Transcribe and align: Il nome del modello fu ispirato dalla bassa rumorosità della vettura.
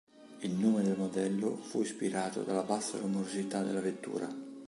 Il 0.39 0.53
nome 0.53 0.81
del 0.81 0.97
modello 0.97 1.55
fu 1.57 1.81
ispirato 1.83 2.41
dalla 2.41 2.63
bassa 2.63 2.97
rumorosità 2.97 3.61
della 3.61 3.81
vettura. 3.81 4.27